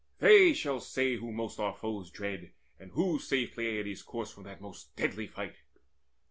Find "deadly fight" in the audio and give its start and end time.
4.95-5.57